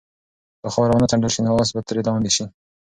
[0.61, 2.45] که خاوره ونه څنډل شي نو آس به ترې لاندې شي.